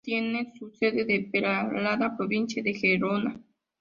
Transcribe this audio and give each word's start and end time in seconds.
La 0.03 0.17
empresa 0.17 0.49
tiene 0.49 0.53
su 0.57 0.71
sede 0.71 1.05
en 1.13 1.29
Peralada, 1.29 2.17
provincia 2.17 2.63
de 2.63 2.73
Gerona. 2.73 3.39